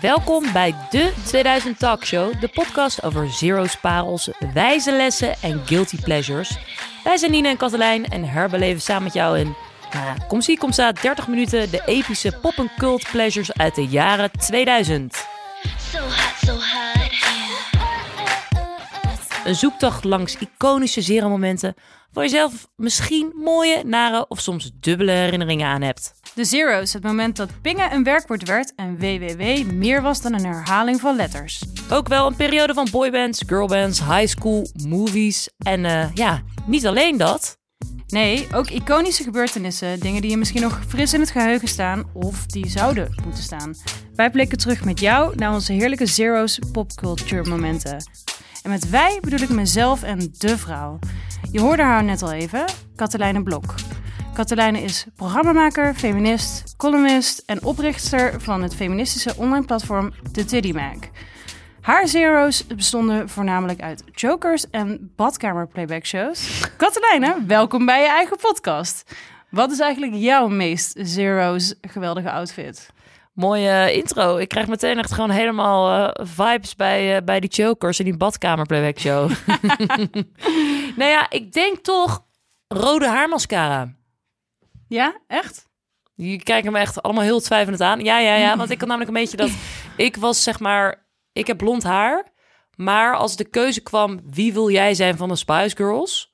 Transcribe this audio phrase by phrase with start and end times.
[0.00, 6.58] Welkom bij de 2000 Talkshow, de podcast over zero's, parels, wijze lessen en guilty pleasures.
[7.04, 9.54] Wij zijn Nina en Katelijn en herbeleven samen met jou in,
[9.92, 13.86] nou kom zie, kom staat 30 minuten de epische pop- en cult pleasures uit de
[13.86, 15.26] jaren 2000.
[15.92, 16.75] So hot, so hot.
[19.46, 21.74] Een zoektocht langs iconische zero-momenten
[22.12, 26.14] waar je zelf misschien mooie, nare of soms dubbele herinneringen aan hebt.
[26.34, 30.44] De Zero's, het moment dat pingen een werkwoord werd en www meer was dan een
[30.44, 31.62] herhaling van letters.
[31.90, 37.16] Ook wel een periode van boybands, girlbands, high school, movies en eh, ja, niet alleen
[37.16, 37.58] dat.
[38.06, 42.46] Nee, ook iconische gebeurtenissen, dingen die je misschien nog fris in het geheugen staan of
[42.46, 43.74] die zouden moeten staan.
[44.14, 48.04] Wij blikken terug met jou naar onze heerlijke Zero's popculture momenten.
[48.66, 50.98] En met wij bedoel ik mezelf en de vrouw.
[51.52, 52.64] Je hoorde haar net al even,
[52.96, 53.74] Katelijne Blok.
[54.34, 60.96] Katelijne is programmamaker, feminist, columnist en oprichter van het feministische online platform The Tiddy Mag.
[61.80, 66.68] Haar zero's bestonden voornamelijk uit jokers en badkamer playback shows.
[66.76, 69.14] Katelijne, welkom bij je eigen podcast.
[69.50, 72.94] Wat is eigenlijk jouw meest zero's geweldige outfit?
[73.36, 74.36] Mooie intro.
[74.36, 78.16] Ik krijg meteen echt gewoon helemaal eh, vibes bij, eh, bij die chokers en die
[78.16, 79.30] badkamer playback show.
[80.98, 82.24] nou ja, ik denk toch
[82.68, 83.94] rode haarmascara.
[84.88, 85.68] Ja, echt?
[86.14, 88.00] Die kijken me echt allemaal heel twijfelend aan.
[88.00, 88.56] Ja, ja, ja.
[88.56, 89.50] Want ik had namelijk een beetje dat...
[89.96, 91.06] Ik was zeg maar...
[91.32, 92.26] Ik heb blond haar.
[92.76, 94.20] Maar als de keuze kwam...
[94.30, 96.32] Wie wil jij zijn van de Spice Girls?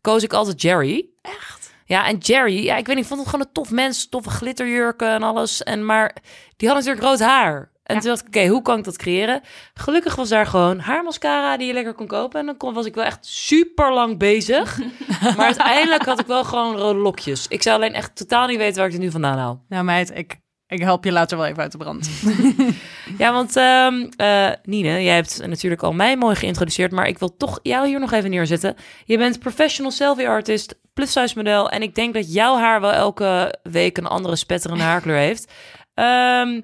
[0.00, 1.08] Koos ik altijd Jerry.
[1.22, 1.57] Echt?
[1.88, 2.64] Ja, en Jerry...
[2.64, 3.04] Ja, ik weet niet.
[3.04, 4.08] Ik vond het gewoon een tof mens.
[4.08, 5.62] Toffe glitterjurken en alles.
[5.62, 6.16] En maar
[6.56, 7.70] die had natuurlijk rood haar.
[7.82, 8.00] En Ja.
[8.00, 9.40] toen dacht ik, oké, hoe kan ik dat creëren?
[9.74, 12.40] Gelukkig was daar gewoon haarmascara die je lekker kon kopen.
[12.40, 14.78] En dan kon, was ik wel echt super lang bezig.
[15.36, 17.46] maar uiteindelijk had ik wel gewoon rode lokjes.
[17.48, 19.64] Ik zou alleen echt totaal niet weten waar ik het nu vandaan haal.
[19.68, 22.10] Nou meid, ik, ik help je later wel even uit de brand.
[23.18, 27.58] Ja, want eh, Nine, jij hebt natuurlijk al mij mooi geïntroduceerd, maar ik wil toch
[27.62, 28.76] jou hier nog even neerzetten.
[29.04, 32.92] Je bent professional selfie artist, plus size model en ik denk dat jouw haar wel
[32.92, 35.52] elke week een andere spetterende haarkleur heeft.
[35.94, 36.60] Ehm,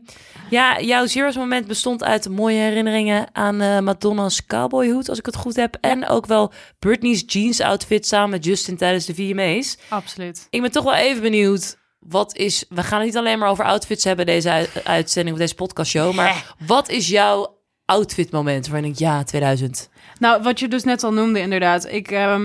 [0.50, 5.36] ja, jouw zero's moment bestond uit mooie herinneringen aan eh, Madonna's cowboyhoed, als ik het
[5.36, 5.76] goed heb.
[5.80, 9.78] En ook wel Britney's jeans outfit samen met Justin tijdens de VMA's.
[9.88, 10.46] Absoluut.
[10.50, 11.76] Ik ben toch wel even benieuwd.
[12.08, 12.64] Wat is.
[12.68, 16.14] We gaan het niet alleen maar over outfits hebben, deze ui- uitzending of deze podcastshow.
[16.14, 19.88] Maar wat is jouw outfit moment waarin ik ja, 2000.
[20.18, 21.88] Nou, wat je dus net al noemde, inderdaad.
[21.92, 22.38] Ik, eh,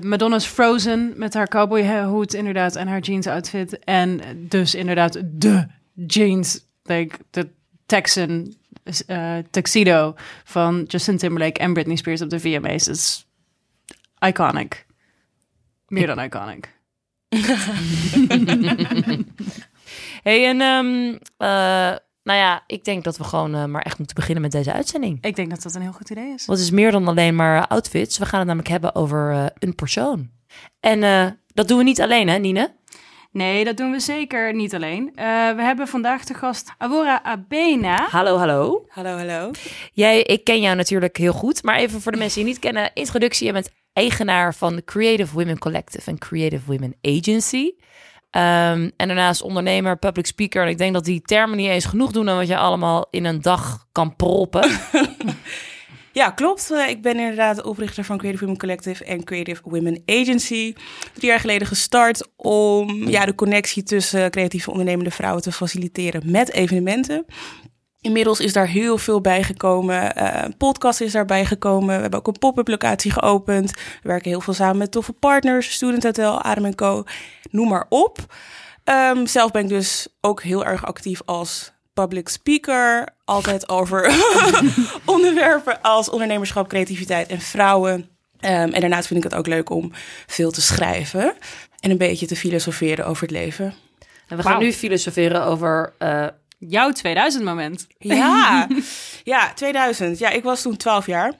[0.00, 3.78] Madonna's Frozen met haar cowboyhoed, inderdaad, en haar jeans outfit.
[3.78, 5.66] En dus inderdaad de
[6.06, 7.48] jeans, like de
[7.86, 8.54] Texan
[9.06, 12.88] eh, tuxedo van Justin Timberlake en Britney Spears op de VMA's.
[12.88, 13.26] Is
[14.26, 14.86] iconic.
[15.88, 16.78] Meer dan iconic.
[20.22, 24.16] Hey, en ehm, eh, nou ja, ik denk dat we gewoon eh, maar echt moeten
[24.16, 25.18] beginnen met deze uitzending.
[25.20, 26.46] Ik denk dat dat een heel goed idee is.
[26.46, 28.18] Wat is meer dan alleen maar outfits.
[28.18, 30.30] We gaan het namelijk hebben over eh, een persoon.
[30.80, 32.78] En eh, dat doen we niet alleen, hè, Nine?
[33.32, 35.12] Nee, dat doen we zeker niet alleen.
[35.14, 38.06] Eh, we hebben vandaag de gast Awora Abena.
[38.10, 38.84] Hallo, hallo.
[38.88, 39.50] Hallo, hallo.
[39.92, 42.62] Jij, ik ken jou natuurlijk heel goed, maar even voor de mensen die je niet
[42.62, 43.46] kennen, introductie.
[43.46, 43.70] Je bent
[44.00, 47.70] eigenaar van Creative Women Collective en Creative Women Agency.
[48.30, 50.62] Ehm, en daarnaast ondernemer, public speaker.
[50.62, 53.24] En ik denk dat die termen niet eens genoeg doen aan wat je allemaal in
[53.24, 54.70] een dag kan proppen.
[56.12, 56.70] Ja, klopt.
[56.70, 60.74] Eh, ik ben inderdaad de oprichter van Creative Women Collective en Creative Women Agency.
[61.12, 66.52] Drie jaar geleden gestart om ja, de connectie tussen creatieve ondernemende vrouwen te faciliteren met
[66.52, 67.24] evenementen.
[68.00, 70.14] Inmiddels is daar heel veel bij gekomen.
[70.16, 71.94] Eh, een podcast is daarbij gekomen.
[71.94, 73.70] We hebben ook een pop-up locatie geopend.
[73.70, 75.72] We werken heel veel samen met toffe partners.
[75.72, 77.04] Student Hotel, Adem Co.
[77.50, 78.18] Noem maar op.
[78.84, 83.08] Ehm, zelf ben ik dus ook heel erg actief als public speaker.
[83.24, 84.14] Altijd over
[85.04, 88.08] onderwerpen als ondernemerschap, creativiteit en vrouwen.
[88.38, 89.92] Ehm, en daarnaast vind ik het ook leuk om
[90.26, 91.34] veel te schrijven.
[91.80, 93.74] En een beetje te filosoferen over het leven.
[94.28, 95.92] En we gaan nu filosoferen over...
[95.98, 96.26] eh,
[96.68, 97.86] Jouw 2000 moment.
[97.98, 98.66] Ja,
[99.24, 100.18] ja 2000.
[100.18, 101.32] Ja, ik was toen 12 jaar.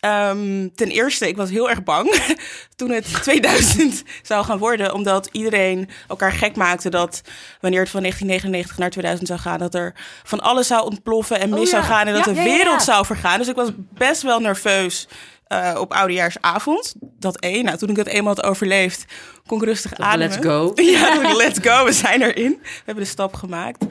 [0.00, 2.34] Ehm, ten eerste, ik was heel erg bang
[2.76, 4.94] toen het 2000 zou gaan worden.
[4.94, 7.20] Omdat iedereen elkaar gek maakte dat
[7.60, 9.58] wanneer het van 1999 naar 2000 zou gaan...
[9.58, 11.70] dat er van alles zou ontploffen en mis Oh ja.
[11.70, 12.92] zou gaan en dat Ja, de wereld ja.
[12.92, 13.38] zou vergaan.
[13.38, 15.08] Dus ik was best wel nerveus
[15.46, 16.94] eh, op oudejaarsavond.
[17.00, 17.64] Dat één.
[17.64, 19.04] Nou, toen ik het eenmaal had overleefd,
[19.46, 20.28] kon ik rustig ademen.
[20.28, 20.72] let's go.
[20.74, 21.84] Ja, let's go.
[21.84, 22.58] We zijn erin.
[22.62, 23.84] We hebben de stap gemaakt.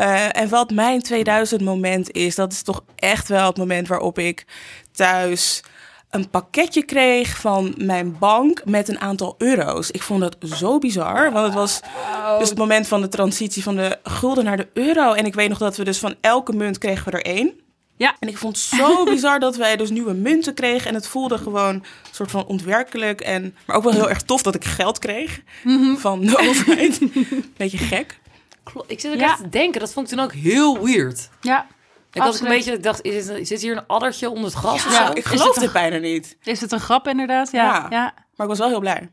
[0.00, 4.18] Eh, en wat mijn 2000 moment is, dat is toch echt wel het moment waarop
[4.18, 4.46] ik
[4.92, 5.62] thuis
[6.10, 9.90] een pakketje kreeg van mijn bank met een aantal euro's.
[9.90, 11.80] Ik vond dat zo bizar, want het was
[12.38, 15.12] dus het moment van de transitie van de gulden naar de euro.
[15.12, 17.52] En ik weet nog dat we dus van elke munt kregen we er één.
[17.96, 18.16] Ja.
[18.18, 20.88] En ik vond het zo bizar dat wij dus nieuwe munten kregen.
[20.88, 23.20] En het voelde gewoon een soort van ontwerkelijk.
[23.20, 25.40] En, maar ook wel heel erg tof dat ik geld kreeg
[25.96, 27.00] van de overheid.
[27.56, 28.19] Beetje gek.
[28.86, 29.24] Ik zit ook Ja.
[29.26, 31.28] echt te denken, dat vond ik toen ook heel weird.
[31.40, 31.66] Ja,
[32.12, 34.86] Ik had een beetje, ik dacht, is het, zit hier een addertje onder het gras
[34.86, 35.10] of zo?
[35.10, 36.36] ik Is geloof het dit bijna niet.
[36.42, 37.50] is het een grap inderdaad?
[37.50, 37.86] Ja, Ja.
[37.90, 38.14] ja.
[38.36, 39.12] Maar ik was wel heel blij.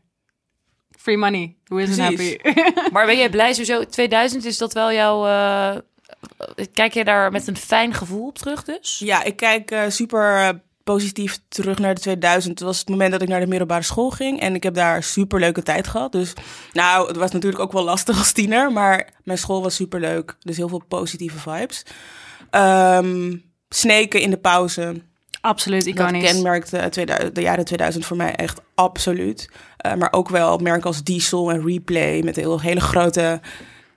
[0.98, 1.56] Free money.
[1.64, 2.36] Who isn't Precies.
[2.42, 2.90] happy?
[2.92, 3.84] Maar ben jij blij sowieso?
[3.84, 5.26] 2000 is dat wel jouw...
[5.26, 5.76] eh,
[6.72, 8.98] kijk je daar met een fijn gevoel op terug dus?
[8.98, 10.48] Ja, ik kijk eh, super eh,
[10.92, 12.58] positief terug naar de 2000.
[12.58, 14.40] Het was het moment dat ik naar de middelbare school ging.
[14.40, 16.12] En ik heb daar super leuke tijd gehad.
[16.12, 16.32] Dus
[16.72, 18.72] nou, het was natuurlijk ook wel lastig als tiener.
[18.72, 20.36] Maar mijn school was super leuk.
[20.40, 21.82] Dus heel veel positieve vibes.
[22.50, 23.36] Ehm
[23.68, 25.02] sneken in de pauze.
[25.40, 26.30] Absoluut Dat iconisch.
[26.30, 29.50] kenmerkte 2000 de jaren 2000 voor mij echt absoluut.
[29.76, 33.40] Eh, maar ook wel merken als Diesel en Replay met heel, hele grote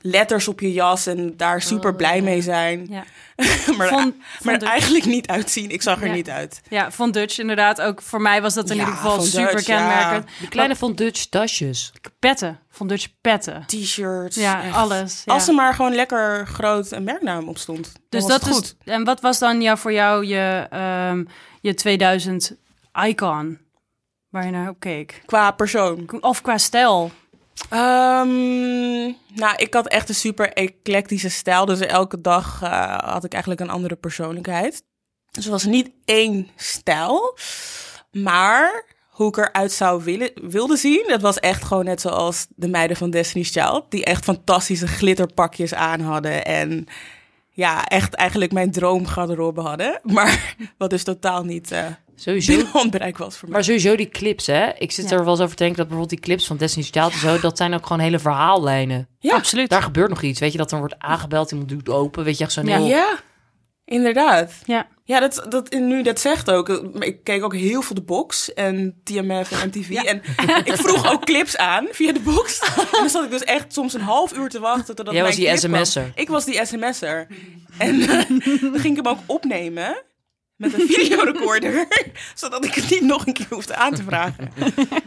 [0.02, 2.88] letters op je jas en daar super blij mee zijn.
[2.90, 3.04] Ja.
[3.78, 4.14] maar
[4.44, 4.64] Dutch.
[4.64, 5.70] eigenlijk niet uitzien.
[5.70, 6.14] Ik zag er Ja.
[6.14, 6.62] niet uit.
[6.70, 7.82] Ja, van Dutch inderdaad.
[7.82, 10.26] Ook voor mij was dat in Ja, ieder geval super Dutch, kenmerkend.
[10.40, 11.92] Die kleine van Dutch tasjes.
[12.20, 12.60] Petten.
[12.70, 13.64] Van Dutch petten.
[13.66, 14.36] T-shirts.
[14.36, 14.76] Ja, echt.
[14.76, 15.22] alles.
[15.26, 15.34] Ja.
[15.34, 17.92] Als er maar gewoon lekker groot een merknaam op stond.
[18.10, 18.76] dus dat het goed.
[18.84, 18.94] is.
[18.94, 21.24] En wat was dan jou, voor jou je, ehm,
[21.62, 22.56] je 2000
[23.06, 23.60] icon?
[24.30, 25.22] Waar je naar op keek?
[25.26, 26.08] Qua persoon.
[26.22, 27.12] Of qua stijl?
[27.70, 29.04] Ehm,
[29.36, 31.66] nou, ik had echt een super eclectische stijl.
[31.66, 34.84] Dus elke dag eh, had ik eigenlijk een andere persoonlijkheid.
[35.32, 37.38] Dus er was niet één stijl.
[38.12, 42.68] Maar hoe ik eruit zou willen, wilde zien, dat was echt gewoon net zoals de
[42.68, 43.86] meiden van Destiny's Child.
[43.90, 46.46] Die echt fantastische glitterpakjes aan hadden.
[46.46, 46.88] En
[47.54, 50.00] ja, echt eigenlijk mijn droomgarderobe hadden.
[50.04, 52.64] Maar wat dus totaal niet eh Sowieso.
[52.74, 53.56] handbereik was voor mij.
[53.58, 54.70] Maar sowieso die clips, hè?
[54.78, 55.16] Ik zit Ja.
[55.18, 57.40] er wel eens over te denken dat bijvoorbeeld die clips van Destiny's Child en zo,
[57.40, 59.08] dat zijn ook gewoon hele verhaallijnen.
[59.20, 59.70] Ja, Absoluut.
[59.70, 60.40] Daar gebeurt nog iets.
[60.40, 62.24] Weet je, dat er wordt aangebeld, iemand doet open.
[62.24, 62.78] Weet je, echt zo'n Ja.
[62.78, 62.86] heel...
[62.88, 63.20] Ja,
[63.92, 64.54] inderdaad.
[64.66, 64.88] Ja.
[65.04, 66.70] Ja, dat, dat, nu dat zegt ook.
[67.00, 69.90] Ik keek ook heel veel de box en TMF en MTV.
[69.90, 70.22] En
[70.64, 72.60] ik vroeg ook clips aan via de box.
[72.78, 75.36] En dan zat ik dus echt soms een half uur te wachten totdat Jij was
[75.36, 75.86] die kwam.
[75.86, 76.12] SMS'er.
[76.16, 77.28] Ik was die sms'er.
[77.78, 78.08] En eh,
[78.62, 80.04] dan ging ik hem ook opnemen
[80.56, 81.88] met een videorecorder.
[82.36, 84.52] zodat ik het niet nog een keer hoefde aan te vragen.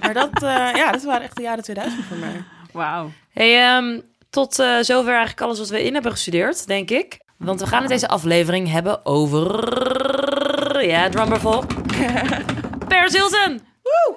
[0.00, 2.44] Maar dat, eh, ja, dat waren echt de jaren 2000 voor mij.
[2.72, 3.10] Wauw.
[3.32, 4.00] Hey, ehm,
[4.30, 7.22] tot eh, zover eigenlijk alles wat we in hebben gestudeerd, denk ik.
[7.44, 10.86] Want we gaan het deze aflevering hebben over...
[10.86, 11.62] Ja, drummervol.
[12.88, 13.60] Paris Hilton!
[13.82, 14.16] Woe!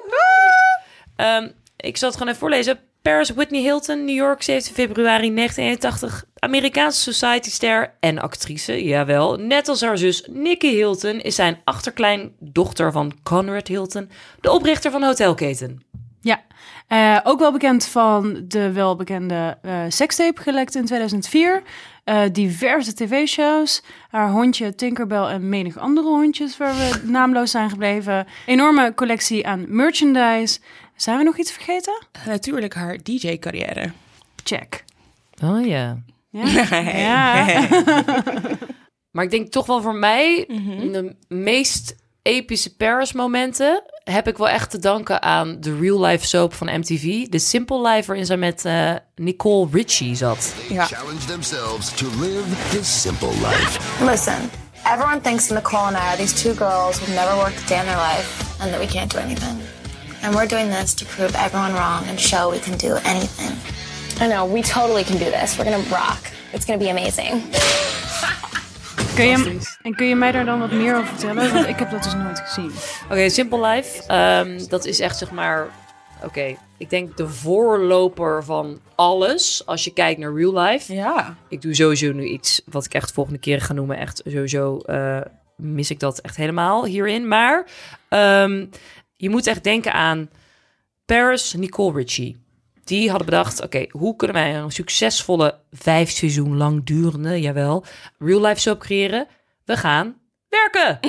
[1.15, 1.47] Ehm,
[1.77, 2.79] ik zal het gewoon even voorlezen.
[3.01, 6.25] Paris Whitney Hilton, New York, 7 februari 1981.
[6.39, 9.35] Amerikaanse society-ster en actrice, jawel.
[9.35, 14.09] Net als haar zus Nikki Hilton is zij een achterkleindochter van Conrad Hilton,
[14.41, 15.85] de oprichter van de hotelketen.
[16.27, 16.45] Ja,
[16.87, 21.61] Eh, ook wel bekend van de welbekende eh sekstape, gelekt in 2004.
[22.03, 23.83] Eh, diverse tv-shows.
[24.09, 28.27] Haar hondje Tinkerbell en menig andere hondjes waar we naamloos zijn gebleven.
[28.45, 30.59] Enorme collectie aan merchandise.
[30.95, 31.93] Zijn we nog iets vergeten?
[32.25, 33.91] Natuurlijk haar DJ-carrière.
[34.43, 34.83] Check.
[35.43, 35.97] Oh ja.
[36.29, 36.75] Ja.
[37.07, 37.45] ja.
[39.11, 40.91] Maar ik denk toch wel voor mij Mhm.
[40.91, 41.95] de meest
[42.27, 46.79] epische Paris momenten heb ik wel echt te danken aan de real life soap van
[46.79, 47.27] MTV.
[47.27, 50.53] De Simple Life waarin zij met eh, Nicole Richie zat.
[50.69, 50.85] Ja.
[50.85, 52.43] challenge themselves to live
[52.77, 54.03] the simple life.
[54.05, 54.49] Listen,
[54.85, 57.85] everyone thinks Nicole and I are these two girls who've never worked a day in
[57.85, 59.61] their life and that we can't do anything.
[60.21, 63.55] And we're doing this to prove everyone wrong and show we can do anything.
[64.19, 65.57] I know, we totally can do this.
[65.57, 66.19] We're gonna rock.
[66.53, 67.41] It's gonna be amazing.
[69.17, 71.53] Kun je, en kun je mij daar dan wat meer over vertellen?
[71.53, 72.71] Want ik heb dat dus nooit gezien.
[73.11, 74.03] Oké, Simple Life.
[74.07, 75.67] ehm, dat is echt zeg maar...
[76.23, 80.93] Oké, ik denk de voorloper van alles als je kijkt naar real life.
[80.93, 81.35] Ja.
[81.49, 83.97] Ik doe sowieso nu iets wat ik echt volgende keer ga noemen.
[83.97, 85.21] Echt sowieso eh,
[85.55, 87.27] mis ik dat echt helemaal hierin.
[87.27, 87.65] Maar
[88.09, 88.65] ehm,
[89.15, 90.29] je moet echt denken aan
[91.05, 92.37] Paris Nicole Richie.
[92.87, 97.85] Die hadden bedacht, oké, hoe kunnen wij een succesvolle vijf seizoen lang durende, jawel,
[98.19, 99.27] real life soap creëren?
[99.65, 100.15] We gaan
[100.49, 100.99] werken.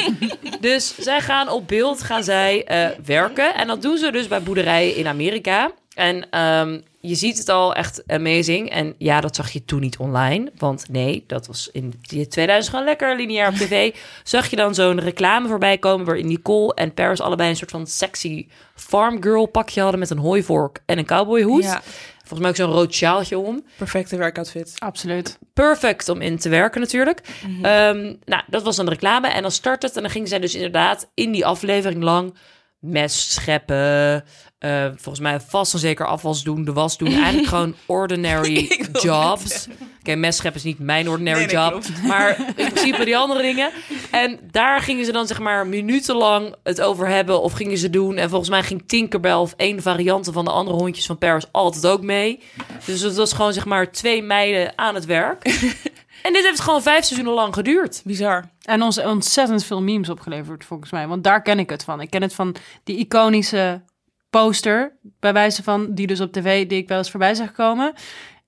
[0.60, 3.54] dus zij gaan op beeld gaan zij eh, werken.
[3.54, 5.72] En dat doen ze dus bij boerderijen in Amerika.
[5.94, 8.70] En ehm, je ziet het al echt amazing.
[8.70, 10.52] En ja, dat zag je toen niet online.
[10.56, 13.94] Want nee, dat was in die 2000 gewoon lekker lineair op tv.
[14.24, 16.06] zag je dan zo'n reclame voorbij komen...
[16.06, 20.00] waarin Nicole en Paris allebei een soort van sexy farm girl pakje hadden...
[20.00, 21.62] met een hooivork en een cowboyhoed.
[21.62, 21.82] Ja.
[22.18, 23.64] Volgens mij ook zo'n rood sjaaltje om.
[23.76, 24.74] Perfecte werkoutfit.
[24.78, 25.38] Absoluut.
[25.52, 27.20] Perfect om in te werken natuurlijk.
[27.62, 29.28] Ehm, nou, dat was dan de reclame.
[29.28, 29.96] En dan start het.
[29.96, 32.34] En dan ging zij dus inderdaad in die aflevering lang
[32.80, 34.24] mes scheppen.
[34.58, 37.12] eh, volgens mij vast en zeker afwas doen, de was doen.
[37.22, 39.68] Eigenlijk gewoon ordinary jobs.
[40.00, 41.70] Oké, mes scheppen is niet mijn ordinary nee, job.
[41.70, 42.02] klopt.
[42.02, 43.70] Maar in principe die andere dingen.
[44.10, 47.42] En daar gingen ze dan zeg maar minutenlang het over hebben.
[47.42, 48.16] Of gingen ze doen.
[48.16, 51.86] En volgens mij ging Tinkerbell of één variante van de andere hondjes van Paris altijd
[51.86, 52.42] ook mee.
[52.84, 55.42] Dus het was gewoon zeg maar twee meiden aan het werk.
[56.22, 58.02] en dit heeft gewoon vijf seizoenen lang geduurd.
[58.04, 58.50] Bizar.
[58.62, 61.06] En ons ontzettend veel memes opgeleverd, volgens mij.
[61.06, 62.00] Want daar ken ik het van.
[62.00, 63.82] Ik ken het van die iconische
[64.30, 67.92] poster, bij wijze van, die dus op tv, die ik wel eens voorbij zag komen.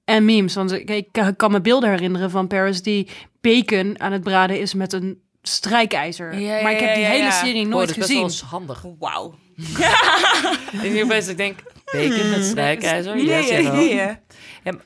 [0.05, 0.55] En memes.
[0.55, 3.09] Want ik, ik kan me beelden herinneren van Paris die
[3.41, 6.39] bacon aan het braden is met een strijkijzer.
[6.39, 7.31] Ja, maar ik heb die ja, ja, hele ja.
[7.31, 8.23] serie Oh, nooit dat is gezien.
[8.23, 8.85] eens handig.
[8.99, 9.35] Wauw.
[10.83, 11.59] En best ik denk,
[11.93, 13.17] bacon met strijkijzer.
[13.17, 14.17] Ja, Yes, ja, jawel.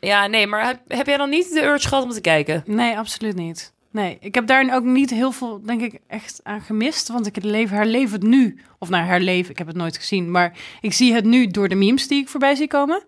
[0.00, 2.62] Ja, nee, maar heb, heb jij dan niet de urge gehad om te kijken?
[2.66, 3.72] Nee, absoluut niet.
[3.90, 7.08] Nee, ik heb daar ook niet heel veel, denk ik, echt aan gemist.
[7.08, 8.60] Want ik leven, herleef het nu.
[8.78, 10.30] Of nou, herleef, ik heb het nooit gezien.
[10.30, 13.02] Maar ik zie het nu door de memes die ik voorbij zie komen.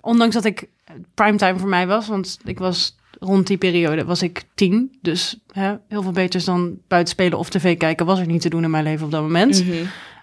[0.00, 0.68] Ondanks dat ik
[1.14, 2.06] primetime voor mij was.
[2.06, 4.98] Want ik was rond die periode, was ik tien.
[5.02, 8.64] Dus hè, heel veel beters dan buitenspelen of tv kijken was er niet te doen
[8.64, 9.64] in mijn leven op dat moment.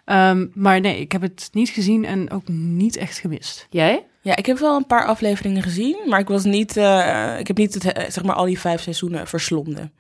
[0.06, 3.68] Ehm, maar nee, ik heb het niet gezien en ook niet echt gemist.
[3.70, 4.06] Jij?
[4.22, 7.58] Ja, ik heb wel een paar afleveringen gezien, maar ik was niet, eh, ik heb
[7.58, 9.92] niet het, eh, zeg maar al die vijf seizoenen verslonden.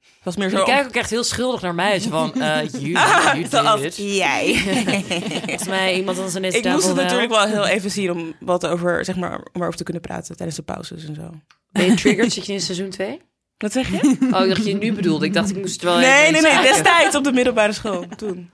[0.00, 0.58] Het was meer zo.
[0.58, 1.98] Je kijkt ook echt heel schuldig naar mij.
[1.98, 4.14] Zo van, eh you, Ah, you zoals did it.
[4.16, 4.54] jij.
[5.44, 8.66] Volgens mij iemand anders aan ik moest het natuurlijk wel heel even zien om wat
[8.66, 11.30] over, zeg maar, om erover te kunnen praten tijdens de pauzes en zo.
[11.70, 12.32] Ben je triggered?
[12.32, 13.20] Zit je in seizoen 2?
[13.58, 13.96] Wat zeg je?
[13.96, 15.26] Oh, ik dacht dat je het nu bedoelde.
[15.26, 18.04] Ik dacht, ik moest het wel nee, even nee, nee, destijds op de middelbare school.
[18.16, 18.50] Toen.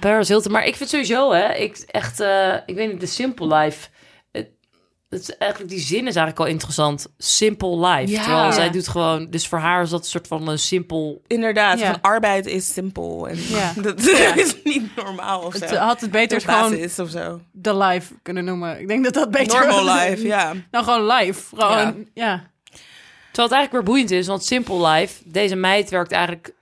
[0.00, 0.52] Paris Hilton.
[0.52, 3.88] Maar ik vind sowieso, hè, ik echt, eh, ik weet niet, de Simple Life.
[4.32, 4.48] Het,
[5.08, 7.06] het is eigenlijk, die zin is eigenlijk al interessant.
[7.18, 8.12] Simple life.
[8.12, 8.22] Ja.
[8.22, 11.22] Terwijl zij doet gewoon, dus voor haar is dat een soort van een simpel.
[11.26, 11.90] Inderdaad, Ja.
[11.90, 13.28] van arbeid is simpel.
[13.28, 13.72] En Ja.
[13.82, 14.00] dat
[14.36, 15.64] is niet normaal of zo.
[15.64, 17.40] Het had het beter De gewoon basis of zo.
[17.52, 18.80] de live kunnen noemen.
[18.80, 20.52] Ik denk dat dat beter Normal life, ja.
[20.70, 21.56] Nou, gewoon live.
[21.56, 22.52] Gewoon, ja.
[23.32, 26.54] Terwijl het eigenlijk weer boeiend is, want Simple Life, deze meid werkt eigenlijk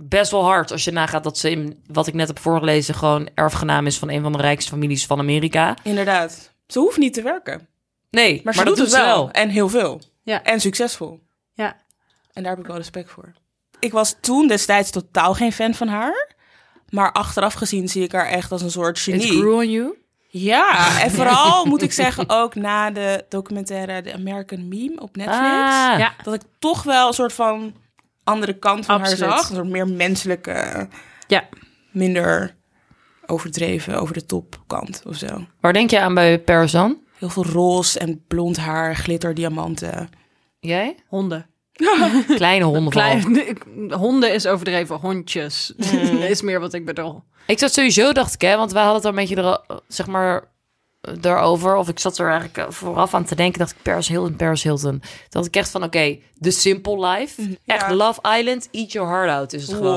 [0.00, 0.72] best wel hard.
[0.72, 4.10] Als je nagaat dat ze, in, wat ik net heb voorgelezen, gewoon erfgenaam is van
[4.10, 5.76] een van de rijkste families van Amerika.
[5.82, 6.52] Inderdaad.
[6.66, 7.68] Ze hoeft niet te werken.
[8.10, 9.16] Nee, Maar, maar, ze dat doet doet het wel.
[9.16, 9.30] wel.
[9.30, 10.00] En heel veel.
[10.22, 10.42] Ja.
[10.42, 11.20] En succesvol.
[11.52, 11.76] Ja.
[12.32, 13.32] En daar heb ik wel respect voor.
[13.78, 16.34] Ik was toen destijds totaal geen fan van haar.
[16.88, 19.26] Maar achteraf gezien zie ik haar echt als een soort It genie.
[19.38, 19.94] grew on you.
[20.28, 25.40] Ja, en vooral moet ik zeggen ook na de documentaire The American Meme op Netflix.
[25.40, 26.14] Ah, Ja.
[26.22, 27.74] Dat ik toch wel een soort van
[28.26, 29.20] andere kant van Absoluut.
[29.20, 29.48] haar zag.
[29.48, 30.88] Een soort meer menselijke,
[31.26, 31.48] Ja.
[31.92, 32.54] minder
[33.26, 35.46] overdreven, over de top kant of zo.
[35.60, 36.98] Waar denk je aan bij Paris dan?
[37.18, 40.08] Heel veel roze en blond haar, glitter, diamanten.
[40.60, 40.96] Jij?
[41.08, 41.46] Honden.
[42.36, 43.18] Kleine honden vooral.
[43.18, 44.96] Klein, honden is overdreven.
[44.96, 45.72] Hondjes.
[45.76, 46.20] Mm.
[46.20, 47.22] Dat is meer wat ik bedoel.
[47.46, 50.06] Ik zat sowieso, dacht ik, hè, want wij hadden het er een beetje, er, zeg
[50.06, 50.44] maar,
[51.20, 51.74] daarover.
[51.76, 54.62] Of ik zat er eigenlijk eh, vooraf aan te denken, dacht ik, Paris Hilton, Paris
[54.62, 55.02] Hilton.
[55.28, 57.58] Dat ik echt van, oké, The Simple Life.
[57.66, 57.94] Echt, Ja.
[57.94, 59.94] Love Island, eat your heart out is het gewoon.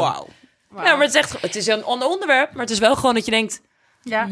[0.75, 3.13] Ja, maar het is echt, het is een ander onderwerp, maar het is wel gewoon
[3.13, 3.61] dat je denkt,
[4.01, 4.29] Ja.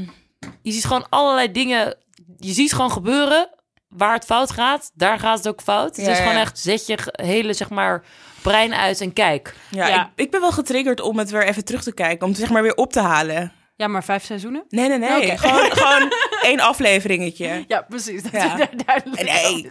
[0.62, 1.96] je ziet gewoon allerlei dingen,
[2.38, 3.50] je ziet gewoon gebeuren
[3.88, 5.96] waar het fout gaat, daar gaat het ook fout.
[5.96, 8.04] het Ja, is gewoon echt, zet je hele, zeg maar,
[8.42, 9.56] brein uit en kijk.
[9.72, 10.06] Ja, Ja.
[10.06, 12.24] Ik, ik ben wel getriggerd om het weer even terug te kijken.
[12.26, 13.52] Om het zeg maar weer op te halen.
[13.78, 14.64] Ja, maar vijf seizoenen?
[14.70, 15.38] Nee, nee, nee.
[15.38, 17.66] Gewoon, gewoon één afleveringetje.
[17.68, 18.24] Ja, precies.
[18.24, 18.56] Dat Ja.
[18.56, 19.70] daar duidelijk Nee.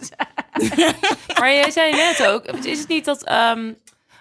[1.41, 3.73] Maar jij zei net ook, is het niet dat, ehm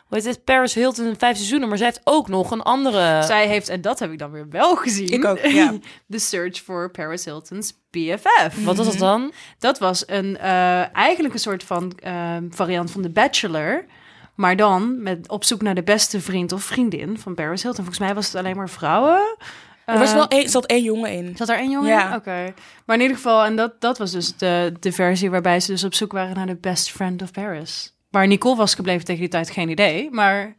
[0.06, 3.24] hoe heet het, Paris Hilton vijf seizoenen, maar zij heeft ook nog een andere...
[3.24, 5.12] Zij heeft, en dat heb ik dan weer wel gezien.
[5.12, 5.74] Ik ook, ja.
[6.10, 8.64] The Search for Paris Hilton's BFF.
[8.64, 9.32] Wat was dat dan?
[9.60, 13.86] Dat was een, eh, eigenlijk een soort van eh, variant van The Bachelor.
[14.36, 17.84] Maar dan met op zoek naar de beste vriend of vriendin van Paris Hilton.
[17.84, 19.38] Volgens mij was het alleen maar vrouwen.
[19.86, 21.34] Er was Eh, wel één, zat één jongen in.
[21.38, 22.10] Zat daar één jongen Ja.
[22.10, 22.16] in?
[22.16, 22.54] Oké.
[22.86, 25.84] Maar in ieder geval, en dat, dat was dus de, de versie waarbij ze dus
[25.84, 27.94] op zoek waren naar de best friend of Paris.
[28.10, 30.08] Waar Nicole was gebleven tegen die tijd, geen idee.
[30.12, 30.56] Maar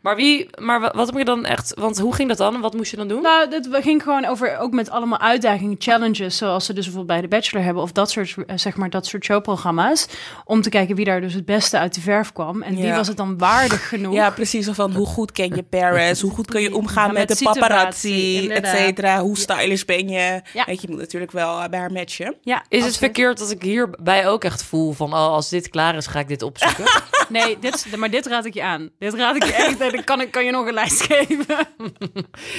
[0.00, 2.60] Maar wie, maar wa- wat heb je dan echt, want hoe ging dat dan?
[2.60, 3.22] Wat moest je dan doen?
[3.22, 7.28] nou, het ging gewoon over, ook met allemaal uitdagingen, challenges, zoals ze dus bijvoorbeeld bij
[7.28, 10.06] de Bachelor hebben, of dat soort, eh, zeg maar, dat soort showprogramma's.
[10.44, 12.62] Om te kijken wie daar dus het beste uit de verf kwam.
[12.62, 14.14] En wie was het dan waardig genoeg?
[14.14, 14.66] Ja, precies.
[14.66, 16.20] Zo Van hoe goed ken je Paris?
[16.20, 19.20] Hoe goed kun je omgaan Ja, met, met de paparazzi, et cetera?
[19.20, 20.40] Hoe stylish ben je?
[20.52, 20.64] Ja.
[20.66, 22.34] Weet je, je moet natuurlijk wel eh, bij haar matchen.
[22.42, 25.96] Ja, Is het verkeerd dat ik hierbij ook echt voel van, oh, als dit klaar
[25.96, 26.84] is, ga ik dit opzoeken?
[27.28, 28.88] Nee, dit, is- maar dit raad ik je aan.
[28.98, 29.78] Dit raad ik je echt.
[29.92, 31.46] dan kan, ik, kan je nog een lijst geven.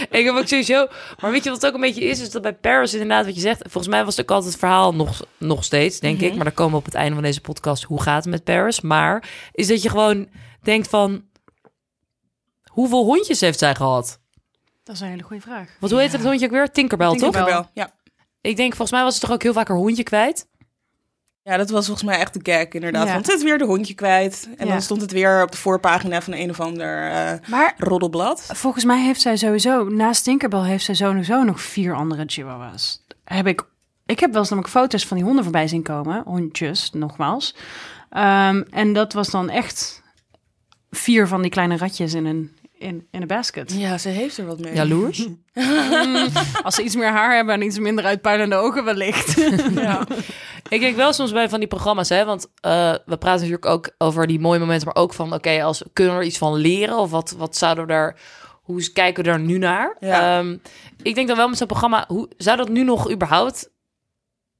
[0.09, 0.87] Ik heb ook sowieso...
[1.19, 2.19] Maar weet je wat het ook een beetje is?
[2.21, 3.59] Is dat bij Paris inderdaad wat je zegt...
[3.61, 6.25] Volgens mij was het ook altijd het verhaal nog, nog steeds, denk Mhm.
[6.25, 6.35] ik.
[6.35, 7.83] Maar dan komen we op het einde van deze podcast.
[7.83, 8.81] Hoe gaat het met Paris?
[8.81, 10.29] Maar is dat je gewoon
[10.61, 11.23] denkt van...
[12.63, 14.19] Hoeveel hondjes heeft zij gehad?
[14.83, 15.69] Dat is een hele goede vraag.
[15.79, 16.71] Want hoe heet het hondje ook weer?
[16.71, 17.17] Tinkerbell, toch?
[17.17, 17.53] Tinkerbell.
[17.53, 17.93] Wel, ja.
[18.41, 20.47] Ik denk, volgens mij was het toch ook heel vaak haar hondje kwijt?
[21.43, 23.07] Ja, dat was volgens mij echt de gag inderdaad.
[23.07, 23.13] Ja.
[23.13, 24.49] Want ze is weer de hondje kwijt.
[24.57, 24.71] En Ja.
[24.71, 28.45] dan stond het weer op de voorpagina van een of ander eh, Maar roddelblad.
[28.53, 33.05] volgens mij heeft zij sowieso, naast Tinkerbell heeft zij sowieso nog vier andere chihuahuas.
[33.23, 33.61] Heb ik,
[34.05, 36.21] ik heb wel eens namelijk foto's van die honden voorbij zien komen.
[36.25, 37.55] Hondjes, nogmaals.
[38.09, 40.01] Ehm, en dat was dan echt
[40.91, 43.73] vier van die kleine ratjes in een, in, in een basket.
[43.77, 44.73] Ja, ze heeft er wat mee.
[44.75, 45.27] Jaloers?
[46.63, 49.35] Als ze iets meer haar hebben en iets minder uitpuilende ogen wellicht.
[49.75, 50.07] Ja.
[50.71, 53.89] Ik denk wel soms bij van die programma's, hè, want eh, we praten natuurlijk ook
[53.97, 56.97] over die mooie momenten, maar ook van, oké, als kunnen we er iets van leren
[56.97, 58.19] of wat, wat zouden we daar,
[58.61, 59.95] hoe kijken we daar nu naar?
[59.99, 60.39] Ja.
[60.39, 60.57] Ehm,
[61.01, 63.69] ik denk dan wel met zo'n programma, hoe zou dat nu nog überhaupt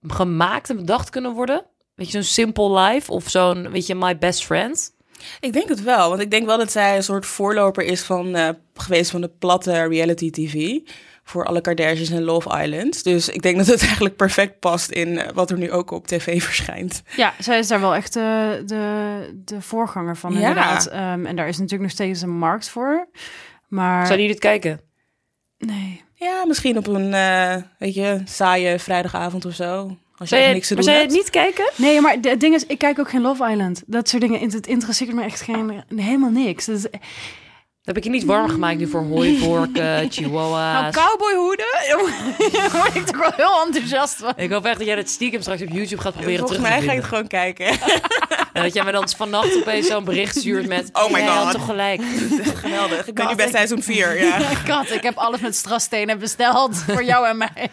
[0.08, 1.66] gemaakt en bedacht kunnen worden?
[1.96, 4.96] Weet je, zo'n Simple Life of zo'n, weet je, My Best Friend?
[5.40, 8.36] Ik denk het wel, want ik denk wel dat zij een soort voorloper is van
[8.36, 10.80] eh, geweest van de platte reality TV
[11.24, 13.04] voor alle Kardashians en Love Island.
[13.04, 16.08] Dus ik denk dat het eigenlijk perfect past in eh, wat er nu ook op
[16.08, 17.02] tv verschijnt.
[17.16, 20.38] Ja, zij is daar wel echt de, de, de voorganger van, Ja.
[20.40, 20.86] inderdaad.
[20.88, 23.08] Ehm, en daar is natuurlijk nog steeds een markt voor.
[23.68, 24.82] Maar Zou die dit kijken?
[25.58, 26.02] nee.
[26.16, 29.98] Ja, misschien op een eh, weet je saaie vrijdagavond of zo.
[30.18, 31.72] Als je Zou echt je, niks te doen zou je het niet kijken?
[31.76, 33.84] Nee, maar het ding is, ik kijk ook geen Love Island.
[33.86, 36.66] Dat soort dingen, het interesseert me echt geen, helemaal niks.
[36.66, 36.86] Dus,
[37.84, 40.96] heb ik je niet warm gemaakt nu voor hooivorken, chihuahua's?
[40.96, 41.66] nou, cowboyhoeden,
[42.54, 44.34] daar word ik toch wel heel enthousiast van.
[44.36, 46.80] Ik hoop echt dat jij dat stiekem straks op YouTube gaat proberen Volgens terug mij
[46.80, 47.66] te ga je het gewoon kijken.
[48.62, 50.90] En dat jij me dan vannacht opeens zo'n bericht stuurt met...
[50.94, 52.02] Oh my "Jij had God." toch gelijk.
[52.56, 53.08] Geweldig.
[53.08, 54.24] Ik ben nu bij seizoen 4.
[54.24, 54.40] Ja.
[54.66, 57.70] Kat, ik heb alles met strasstenen besteld voor jou en mij.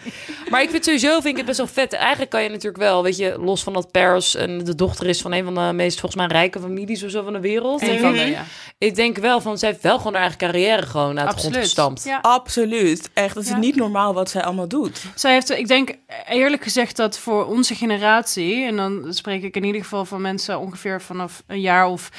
[0.51, 1.93] Maar ik vind sowieso vind ik het best wel vet.
[1.93, 5.21] Eigenlijk kan je natuurlijk wel, weet je, los van dat Paris en de dochter is
[5.21, 7.83] van een van de meest volgens mij rijke families of zo van de wereld.
[7.83, 8.45] Een van de, ja.
[8.79, 11.57] Ik denk wel van, zij heeft wel gewoon haar eigen carrière gewoon uit de grond
[11.57, 12.05] gestampt.
[12.05, 12.19] Ja.
[12.23, 13.11] Absoluut.
[13.15, 13.57] Echt, dat is Ja.
[13.57, 15.03] niet normaal wat zij allemaal doet.
[15.15, 15.91] Zij heeft, ik denk
[16.29, 20.59] eerlijk gezegd dat voor onze generatie, en dan spreek ik in ieder geval van mensen
[20.69, 22.11] ongeveer vanaf een jaar of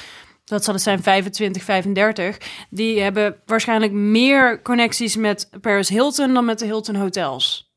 [0.44, 2.38] dat zal het zijn 25, 35,
[2.70, 7.72] die hebben waarschijnlijk meer connecties met Paris Hilton dan met de Hilton hotels.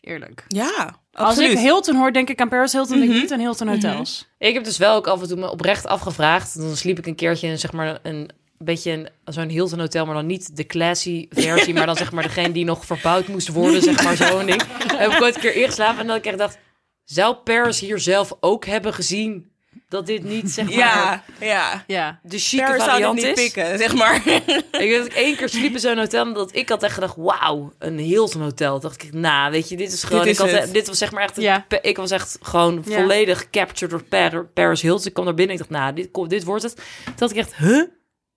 [0.00, 0.44] Eerlijk.
[0.48, 1.50] Ja, Als absoluut.
[1.52, 4.28] ik Hilton hoor, denk ik aan Paris Hilton, denk ik niet aan Hilton hotels.
[4.38, 6.58] Ik heb dus wel ook af en toe me oprecht afgevraagd.
[6.58, 10.14] Dan sliep ik een keertje in zeg maar een beetje een, zo'n Hilton hotel, maar
[10.14, 13.82] dan niet de classy versie, maar dan zeg maar degene die nog verbouwd moest worden,
[13.82, 14.62] zeg maar zo'n ding.
[14.96, 16.58] heb ik ooit een keer ingeslapen en dat ik echt dacht,
[17.04, 19.51] zou Paris hier zelf ook hebben gezien
[19.88, 21.84] dat dit niet zeg maar Ja, ja.
[21.86, 22.18] Ja.
[22.22, 23.32] de chique Paris zou variant niet is?
[23.34, 24.14] pikken, zeg maar.
[24.26, 26.94] Ik weet dat ik één keer sliep in zo'n hotel en dat ik had echt
[26.94, 28.80] gedacht, wauw, een Hilton hotel.
[28.80, 30.72] dacht ik, nou, weet je, dit is gewoon, Dit is ik had, het.
[30.72, 32.98] dit was zeg maar echt, een- ik was echt gewoon Ja.
[33.00, 35.06] volledig captured door Par- Paris Hilton.
[35.06, 36.76] Ik kwam naar binnen en ik dacht, nou, dit, dit wordt het.
[37.04, 37.82] Toen dacht ik echt, huh?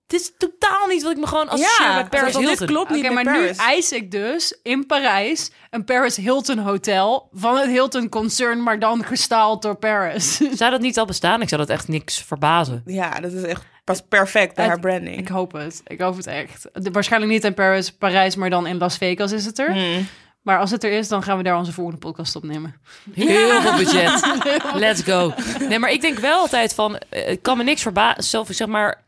[0.06, 2.56] Dit is totaal niet wat ik me gewoon associeer met Paris Hilton.
[2.56, 3.58] dit klopt niet Oké, met maar Paris.
[3.58, 8.78] nu eis ik dus in Parijs een Paris Hilton hotel van het Hilton concern, maar
[8.78, 10.36] dan gestaald door Paris.
[10.58, 11.42] Zou dat niet al bestaan?
[11.42, 12.82] Ik zou dat echt niks verbazen.
[12.86, 15.18] Ja, dat is echt pas perfect bij Het- haar branding.
[15.18, 15.80] Ik hoop het.
[15.86, 16.68] Ik hoop het echt.
[16.72, 19.72] De- waarschijnlijk niet in Paris, Parijs, maar dan in Las Vegas is het er.
[19.72, 20.06] Hmm.
[20.42, 22.74] Maar als het er is, dan gaan we daar onze volgende podcast opnemen.
[23.14, 24.26] Heel veel budget.
[24.74, 25.32] Let's go.
[25.68, 28.24] Nee, maar ik denk wel altijd van, eh, ik kan me niks verbazen.
[28.24, 29.04] Zelf, zeg maar,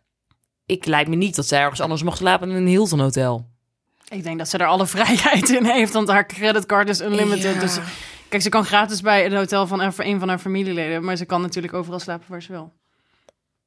[0.69, 3.47] ik lijkt me niet dat zij ergens anders mag slapen in een Hilton hotel.
[4.09, 7.55] Ik denk dat ze er alle vrijheid in heeft, want haar creditcard is unlimited.
[7.55, 7.61] Ja.
[7.61, 7.79] Dus
[8.29, 11.41] kijk, ze kan gratis bij een hotel van een, van haar familieleden, maar ze kan
[11.41, 12.73] natuurlijk overal slapen waar ze wil.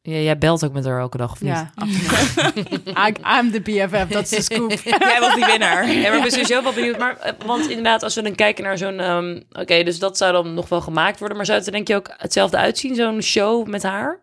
[0.04, 1.52] Ja, jij belt ook met haar elke dag, of niet?
[1.52, 2.88] Ja, absoluut.
[3.08, 4.72] I, I'm the BFF, dat is de scoop.
[5.12, 5.92] Jij was die winnaar.
[5.92, 6.98] Ja, maar ik ben sowieso wel benieuwd.
[6.98, 9.00] Maar, eh, want inderdaad, als we dan kijken naar zo'n...
[9.00, 11.38] ehm, Oké, dus dat zou dan nog wel gemaakt worden.
[11.38, 12.96] Maar zou het er denk je ook hetzelfde uitzien?
[12.96, 14.20] Zo'n show met haar?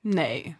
[0.00, 0.56] Nee.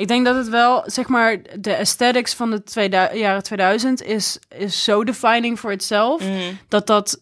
[0.00, 4.84] Ik denk dat het wel, zeg maar, de aesthetics van de jaren 2000 is, is
[4.84, 6.22] zo defining voor itself.
[6.68, 7.20] Dat dat,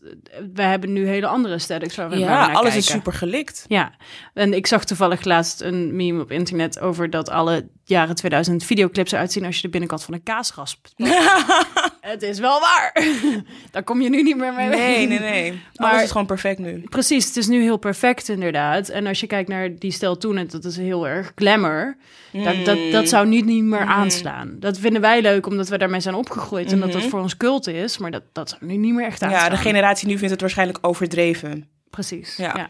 [0.54, 3.64] we hebben nu hele andere aesthetics waar we, Ja, naar alles is super gelikt.
[3.68, 3.92] Ja,
[4.34, 9.12] en ik zag toevallig laatst een meme op internet over dat alle jaren 2000 videoclips
[9.12, 10.92] eruit zien als je de binnenkant van een kaas raspt.
[12.00, 12.92] het is wel waar.
[13.70, 14.78] Daar kom je nu niet meer mee weg.
[14.78, 15.52] Nee, nee, nee.
[15.74, 16.80] Maar- Alles is gewoon perfect nu.
[16.88, 18.88] Precies, het is nu heel perfect inderdaad.
[18.88, 21.96] En als je kijkt naar die stijl toen, en dat is heel erg glamour.
[22.32, 24.56] Dat, dat, dat zou nu niet meer aanslaan.
[24.60, 26.72] Dat vinden wij leuk, omdat we daarmee zijn opgegroeid.
[26.72, 27.98] En dat dat voor ons cult is.
[27.98, 29.42] Maar dat, dat zou nu niet meer echt aanslaan.
[29.44, 31.68] Ja, de generatie nu vindt het waarschijnlijk overdreven.
[31.90, 32.52] Precies, Ja.
[32.56, 32.68] ja.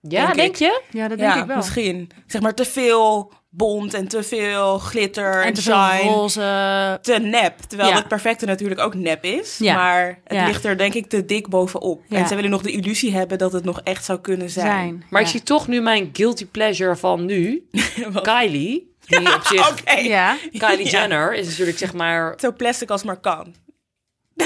[0.00, 0.82] Ja, denk je?
[0.90, 1.56] Ja, dat denk ja, ik wel.
[1.56, 2.10] misschien.
[2.26, 6.10] Zeg maar te veel bont en te veel glitter en, En te veel shine.
[6.12, 6.98] roze.
[7.02, 7.58] Te nep.
[7.58, 7.94] Terwijl Ja.
[7.96, 9.56] het perfecte natuurlijk ook nep is.
[9.58, 9.74] Ja.
[9.74, 10.46] Maar het Ja.
[10.46, 12.02] ligt er denk ik te dik bovenop.
[12.08, 12.16] Ja.
[12.18, 14.66] En ze willen nog de illusie hebben dat het nog echt zou kunnen zijn.
[14.66, 15.04] Zijn.
[15.10, 15.26] Maar ja.
[15.26, 17.68] ik zie toch nu mijn guilty pleasure van nu.
[18.22, 18.96] Kylie.
[19.06, 19.70] Die op zich...
[19.70, 19.92] Oké.
[19.98, 20.36] Ja.
[20.52, 20.90] Kylie Ja.
[21.00, 22.34] Jenner is natuurlijk zeg maar...
[22.36, 23.54] Zo plastic als maar kan.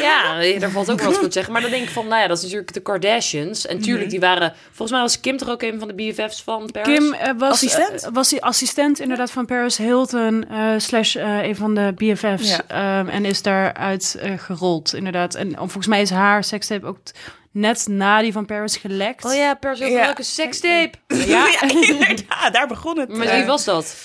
[0.00, 1.52] Ja, daar valt ook wel wat voor te zeggen.
[1.52, 3.66] Maar dan denk ik van, nou ja, dat is natuurlijk de Kardashians.
[3.66, 3.84] En Mhm.
[3.84, 4.54] tuurlijk, die waren...
[4.66, 6.98] Volgens mij was Kim toch ook een van de BFF's van Paris?
[6.98, 8.02] Kim eh, was, Assistent?
[8.02, 12.48] eh, was die assistent inderdaad van Paris Hilton, eh, slash een van de BFF's.
[12.56, 12.60] Ja.
[12.66, 15.34] ehm, en is daaruit gerold, inderdaad.
[15.34, 16.98] En volgens mij is haar sekstape ook
[17.50, 19.24] net na die van Paris gelekt.
[19.24, 20.08] Oh ja, Paris heeft Ja.
[20.10, 20.90] ook een sekstape.
[21.26, 22.52] Ja, inderdaad.
[22.52, 23.16] Daar begon het.
[23.16, 23.96] Maar wie was dat?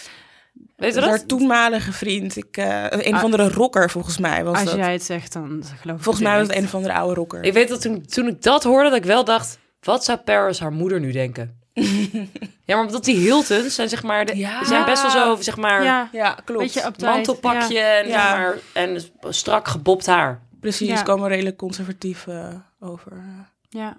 [0.77, 2.35] Weet je Haar toenmalige vriend.
[2.35, 4.75] Ik, eh, een of andere rocker volgens mij was Als dat.
[4.75, 7.43] jij het zegt, dan geloof ik Volgens mij was het een of andere oude rocker.
[7.43, 9.59] Ik weet dat toen, toen ik dat hoorde, dat ik wel dacht...
[9.79, 11.59] Wat zou Paris haar moeder nu denken?
[12.65, 14.25] ja, maar omdat die Hiltons zijn zeg maar...
[14.25, 14.65] De, Ja.
[14.65, 15.83] zijn best wel zo, zeg maar...
[15.83, 16.99] Ja, Ja, klopt.
[17.01, 17.97] mantelpakje Ja.
[17.99, 18.21] en, Ja.
[18.29, 19.01] zeg maar, en
[19.33, 20.41] strak gebobt haar.
[20.59, 21.01] Precies, Ja.
[21.01, 22.47] komen redelijk conservatief eh,
[22.79, 23.23] over.
[23.69, 23.97] Ja.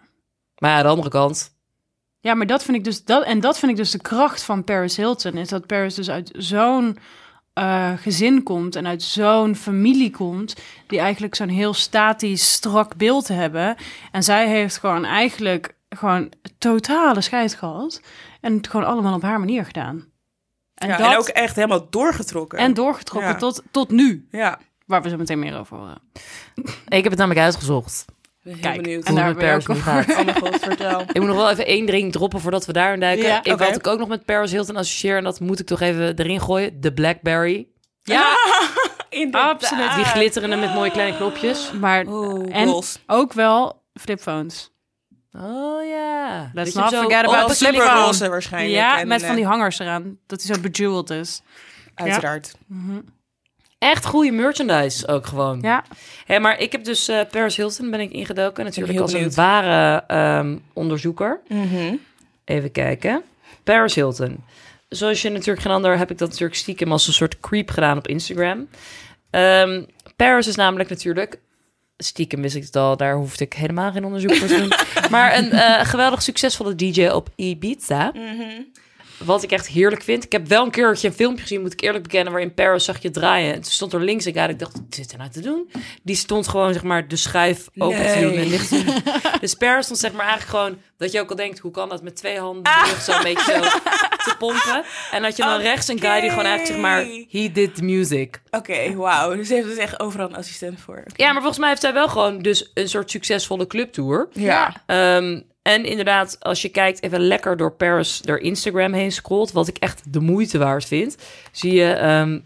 [0.58, 1.56] Maar aan de andere kant...
[2.20, 4.64] Ja, maar dat vind ik dus dat en dat vind ik dus de kracht van
[4.64, 6.98] Paris Hilton is dat Paris dus uit zo'n
[7.52, 10.54] eh, gezin komt en uit zo'n familie komt
[10.86, 13.76] die eigenlijk zo'n heel statisch strak beeld hebben
[14.12, 18.00] en zij heeft gewoon eigenlijk gewoon totale scheid gehad
[18.40, 20.06] en het gewoon allemaal op haar manier gedaan.
[20.74, 22.58] En, ja, dat, en ook echt helemaal doorgetrokken.
[22.58, 23.36] en doorgetrokken Ja.
[23.36, 26.00] tot, tot nu, Ja, waar we zo meteen meer over horen.
[26.88, 28.04] Ik heb het namelijk uitgezocht.
[28.48, 29.04] Ben heel Kijk, benieuwd.
[29.04, 30.18] en daar ben je met ook Paris nu gaat.
[30.18, 31.00] Oh mijn god, vertel.
[31.00, 33.26] Ik moet nog wel even één ding droppen voordat we daarin duiken.
[33.26, 33.64] Ja, ik, oké.
[33.64, 36.40] Wat ik ook nog met Paris Hilton associeer, en dat moet ik toch even erin
[36.40, 36.80] gooien.
[36.80, 37.66] De Blackberry.
[38.02, 38.26] Ja,
[39.10, 39.50] Inderdaad.
[39.52, 39.94] Absoluut.
[39.94, 41.70] Die glitterende met mooie kleine knopjes.
[41.80, 42.98] maar Oeh, en goals.
[43.06, 44.70] ook wel flipphones.
[45.32, 46.50] Oh ja.
[46.54, 48.74] Let's not forget about waarschijnlijk.
[48.74, 50.18] Ja, En, met van die eh, hangers eraan.
[50.26, 51.42] Dat hij zo bejeweled is.
[51.94, 52.52] Uiteraard.
[53.78, 55.58] Echt goede merchandise ook gewoon.
[55.62, 55.84] Ja.
[56.26, 58.64] Hé, maar ik heb dus eh, Paris Hilton ben ik ingedoken.
[58.64, 61.40] Natuurlijk als een ware ehm, onderzoeker.
[61.48, 61.94] Mhm.
[62.44, 63.22] Even kijken.
[63.64, 64.44] Paris Hilton.
[64.88, 67.98] Zoals je natuurlijk geen ander, heb ik dat natuurlijk stiekem als een soort creep gedaan
[67.98, 68.68] op Instagram.
[69.30, 69.82] Ehm,
[70.16, 71.40] Paris is namelijk natuurlijk,
[71.96, 74.72] stiekem wist ik het al, daar hoefde ik helemaal geen onderzoek voor te doen.
[75.10, 78.12] maar een eh, geweldig succesvolle DJ op Ibiza.
[79.24, 80.24] Wat ik echt heerlijk vind.
[80.24, 83.02] Ik heb wel een keertje een filmpje gezien, moet ik eerlijk bekennen, waarin Paris zag
[83.02, 83.54] je draaien.
[83.54, 85.70] En toen stond er links een guy, ik dacht, wat zit er nou te doen?
[86.02, 89.02] Die stond gewoon, zeg maar, de schuif open te doen en doen.
[89.40, 92.02] Dus Paris stond, zeg maar, eigenlijk gewoon, dat je ook al denkt, hoe kan dat
[92.02, 93.60] met twee handen de lucht zo een beetje zo
[94.30, 94.84] te pompen?
[95.10, 97.84] En dat je dan rechts een guy die gewoon eigenlijk, zeg maar, he did the
[97.84, 98.42] music.
[98.50, 99.36] Oké, wauw.
[99.36, 101.04] Dus ze heeft dus echt overal een assistent voor.
[101.16, 104.28] Ja, maar volgens mij heeft hij wel gewoon dus een soort succesvolle clubtour.
[104.32, 104.82] Ja.
[104.86, 109.68] Ehm, en inderdaad, als je kijkt even lekker door Paris, door Instagram heen scrolt, wat
[109.68, 111.16] ik echt de moeite waard vind,
[111.52, 112.38] zie je ehm,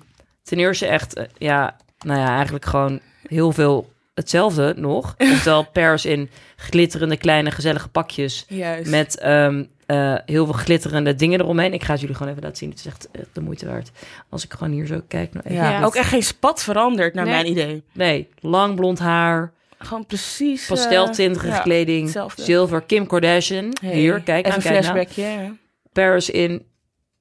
[0.43, 5.15] ten eerste echt, eh, ja, nou ja, eigenlijk gewoon heel veel hetzelfde nog.
[5.43, 8.91] Terwijl Paris in glitterende kleine gezellige pakjes Juist.
[8.91, 11.73] met ehm, eh, heel veel glitterende dingen eromheen.
[11.73, 12.71] Ik ga het jullie gewoon even laten zien.
[12.71, 13.91] Het is echt, echt de moeite waard.
[14.29, 15.33] Als ik gewoon hier zo kijk.
[15.33, 15.71] Nou even ja.
[15.71, 15.85] Ja.
[15.85, 17.35] Ook echt geen spat veranderd, naar Nee.
[17.35, 17.83] mijn idee.
[17.93, 20.63] Nee, lang blond haar, Gewoon precies...
[20.63, 22.43] eh, pasteltintige ja, kleding, hetzelfde.
[22.43, 23.77] zilver, Kim Kardashian.
[23.81, 24.85] Hey, Hier, kijk Even nou, een nou.
[24.95, 25.23] flashbackje.
[25.23, 25.53] ja.
[25.93, 26.67] Paris in,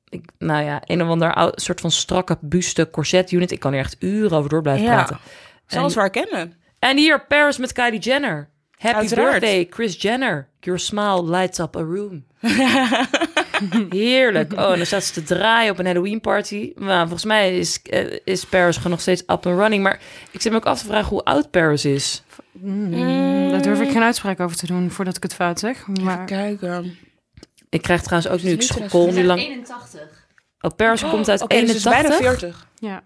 [0.09, 3.51] ik, nou ja, een of ander soort van strakke buste corset unit.
[3.51, 4.93] Ik kan hier echt uren over door blijven Ja.
[4.93, 5.17] praten.
[5.65, 6.53] Zal ze wel herkennen.
[6.79, 8.49] En hier Paris met Kylie Jenner.
[8.81, 9.31] Happy Uiteraard.
[9.31, 10.47] birthday, Chris Jenner.
[10.59, 12.23] Your smile lights up a room.
[13.89, 14.53] Heerlijk.
[14.53, 16.71] Oh, en dan staat ze te draaien op een Halloween party.
[16.75, 19.83] Maar volgens mij is, eh, is Paris gewoon nog steeds up and running.
[19.83, 19.99] Maar
[20.31, 22.23] ik zit me ook af te vragen hoe oud Paris is.
[22.51, 25.87] Mm, Daar durf ik geen uitspraak over te doen voordat ik het fout zeg.
[25.87, 26.61] Maar Kijk.
[26.61, 26.85] ehm,
[27.69, 29.39] Ik krijg trouwens ook nu, ik scroll nu lang.
[29.39, 30.01] 81.
[30.61, 31.91] Oh, Paris komt uit dus is 81.
[31.91, 32.67] bijna 40.
[32.79, 33.03] ja.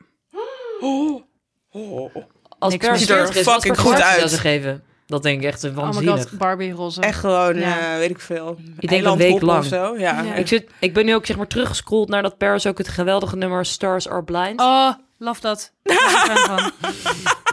[2.60, 3.00] Als Niks Paris mis.
[3.00, 4.34] Ziet er 40 is, wat voor fucking goed uit.
[4.34, 4.84] geven?
[5.08, 6.16] Dat denk ik echt Oh my waanzinnig.
[6.30, 7.02] god, Barbie roze.
[7.02, 7.92] Echt gewoon, Ja.
[7.94, 8.58] eh, weet ik veel.
[8.80, 9.60] Ik denk een week lang.
[9.60, 9.98] Of zo.
[9.98, 10.22] Ja.
[10.22, 10.34] Ja.
[10.34, 13.36] Ik, zit, ik ben nu ook zeg maar teruggescrolld naar dat Paris ook het geweldige
[13.36, 14.60] nummer Stars Are Blind.
[14.62, 15.72] Oh, love dat.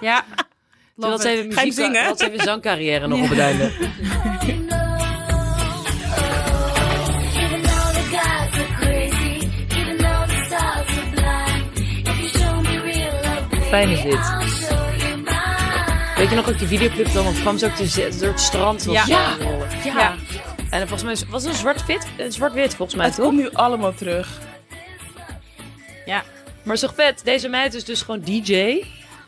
[0.01, 0.25] Ja.
[0.97, 1.35] Love ze it.
[1.39, 2.05] even muziek, zingen?
[2.05, 3.65] had ze even zangcarrière nog op het einde.
[3.65, 3.91] Even
[7.63, 12.79] though the gods are crazy, even though the stars are blind, if you show me
[12.81, 14.21] real love, Fijn is dit.
[16.23, 17.25] Weet je nog ook die videoclip dan?
[17.25, 17.77] Want kwam ze ook
[18.19, 18.85] door het strand.
[18.85, 19.05] was Ja.
[19.07, 19.37] Ja.
[19.85, 20.15] Ja.
[20.71, 23.25] En volgens mij was het een zwart-wit, een zwart-wit volgens mij Het toch?
[23.25, 24.41] komt nu allemaal terug.
[26.07, 26.23] Ja.
[26.63, 27.21] Maar toch vet?
[27.25, 28.85] Deze meid is dus gewoon DJ,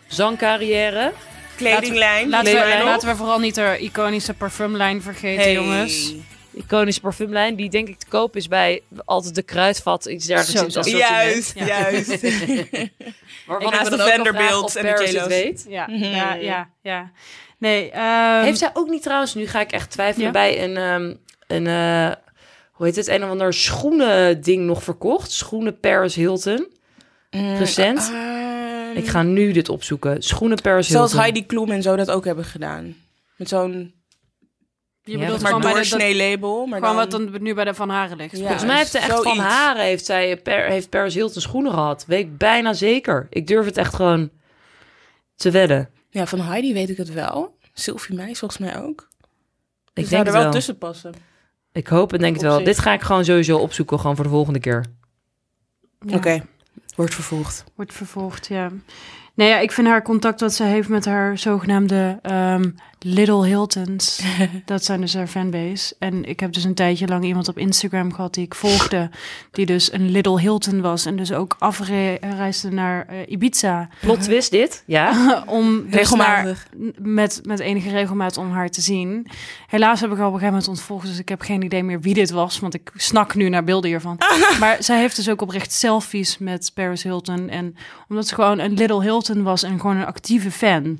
[0.07, 1.12] zangcarrière.
[1.57, 2.28] Kledinglijn.
[2.28, 2.92] Laten Kledinglijn we, nog?
[2.92, 5.52] laten we vooral niet de iconische parfumlijn vergeten, Hey.
[5.52, 6.12] jongens.
[6.57, 10.69] Iconische parfumlijn, die denk ik te koop is bij altijd de kruidvat, iets dergelijks Zo,
[10.69, 10.79] zo.
[10.79, 11.53] assortiment.
[11.55, 12.09] Juist, juist.
[13.47, 15.64] Waarvan ik me de Vanderbilt en de het weet.
[15.69, 17.11] Ja, ja, ja, ja.
[17.59, 20.33] Nee, ehm, Heeft zij ook niet trouwens, nu ga ik echt twijfelen, Ja?
[20.33, 21.14] bij een, ehm,
[21.47, 22.17] een eh,
[22.73, 25.31] hoe heet het, een of ander schoenen ding nog verkocht?
[25.31, 26.67] Schoenen Paris Hilton.
[27.31, 28.11] Recent.
[28.14, 30.23] Ehm, ik ga nu dit opzoeken.
[30.23, 31.09] Schoenen Paris Hilton.
[31.09, 32.97] Zoals Heidi Klum en zo dat ook hebben gedaan.
[33.37, 33.95] Met zo'n
[35.05, 36.67] je Ja, bedoelt maar gewoon, bij de, dat, doorsnee label.
[36.67, 37.23] Maar gewoon dan...
[37.25, 38.37] wat dan nu bij de Van Haren ligt.
[38.37, 38.38] Ja.
[38.38, 42.05] Volgens mij heeft ze echt van haren heeft zij per, heeft Paris Hilton schoenen gehad.
[42.07, 43.27] Weet ik bijna zeker.
[43.31, 44.31] Ik durf het echt gewoon
[45.37, 45.90] te wedden.
[46.11, 47.57] Ja, van Heidi weet ik het wel.
[47.73, 49.09] Sylvie Meis volgens mij ook.
[49.93, 50.51] Ik Ik denk zou er wel, wel.
[50.51, 51.14] tussen passen.
[51.73, 52.57] Ik hoop en denk het wel.
[52.57, 52.64] zich.
[52.64, 54.85] Dit ga ik gewoon sowieso opzoeken, gewoon voor de volgende keer.
[56.01, 56.17] Ja.
[56.17, 56.45] Oké,
[56.97, 57.64] wordt vervolgd.
[57.75, 58.71] Wordt vervolgd, ja.
[59.35, 62.71] Nee, ja, ik vind haar contact wat ze heeft met haar zogenaamde ehm,
[63.07, 64.23] Little Hiltons.
[64.64, 65.95] dat zijn dus haar fanbase.
[65.99, 69.11] En ik heb dus een tijdje lang iemand op Instagram gehad die ik volgde.
[69.51, 71.07] Die dus een Little Hilton was.
[71.07, 73.88] En dus ook afreisde naar eh, Ibiza.
[74.01, 75.12] Plot twist dit, ja.
[75.47, 76.67] om dus Regelmatig.
[76.99, 79.27] met, met enige regelmaat om haar te zien.
[79.67, 81.07] Helaas heb ik haar op een gegeven moment ontvolgd.
[81.07, 82.59] Dus ik heb geen idee meer wie dit was.
[82.59, 84.19] Want ik snak nu naar beelden hiervan.
[84.61, 87.49] maar zij heeft dus ook oprecht selfies met Paris Hilton.
[87.49, 87.77] En
[88.09, 90.99] omdat ze gewoon een Little Hilton was en gewoon een actieve fan.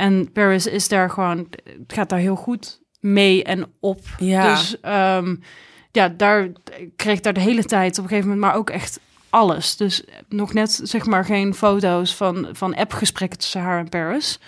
[0.00, 4.00] En Paris is daar gewoon, het gaat daar heel goed mee en op.
[4.18, 4.54] Ja.
[4.54, 5.36] Dus ehm,
[5.92, 6.44] ja, daar
[6.78, 9.76] ik kreeg daar de hele tijd op een gegeven moment, maar ook echt alles.
[9.76, 14.38] Dus nog net zeg maar geen foto's van, van appgesprekken tussen haar en Paris.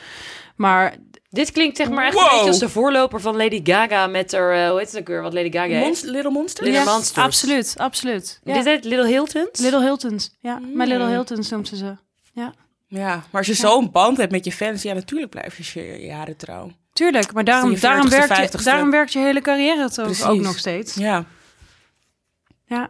[0.56, 0.94] Maar
[1.34, 2.22] Dit klinkt zeg maar echt Wow.
[2.24, 5.06] een beetje als de voorloper van Lady Gaga met haar, eh, hoe heet het ook
[5.06, 5.84] weer, wat Lady Gaga heeft?
[5.84, 6.64] Monst- Little Monster?
[6.64, 7.24] Little ja, Monsters.
[7.26, 8.40] absoluut, absoluut.
[8.44, 8.54] Ja.
[8.54, 9.60] Dit heet Little Hiltons?
[9.60, 10.60] Little Hiltons, ja.
[10.74, 11.10] Maar Little Mm.
[11.10, 11.94] Hiltons noemt ze ze.
[12.32, 12.52] Ja,
[13.00, 16.70] maar als je zo'n band hebt met je fans, ja, natuurlijk blijf je jaren trouw.
[16.92, 18.64] Tuurlijk, maar daarom, je daarom, 40ste, werkt je, 50ste.
[18.64, 20.94] daarom werkt je hele carrière toch ook nog steeds.
[20.94, 21.26] Ja,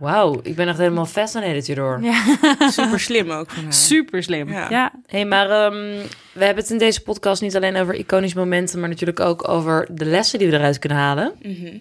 [0.00, 2.02] Wauw, ik ben echt helemaal fascinated hierdoor.
[2.02, 2.22] Ja.
[2.70, 3.72] super slim ook van haar.
[3.72, 4.48] Super slim.
[4.48, 4.70] Ja.
[4.70, 4.92] Ja.
[5.06, 8.88] hey, maar ehm, we hebben het in deze podcast niet alleen over iconische momenten, maar
[8.88, 11.32] natuurlijk ook over de lessen die we eruit kunnen halen.
[11.42, 11.76] Mhm.